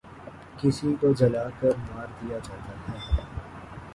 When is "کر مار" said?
1.59-2.07